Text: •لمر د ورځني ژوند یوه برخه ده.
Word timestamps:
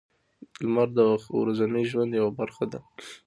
•لمر 0.63 0.87
د 0.97 0.99
ورځني 1.39 1.83
ژوند 1.91 2.11
یوه 2.19 2.31
برخه 2.39 2.65
ده. 2.71 2.79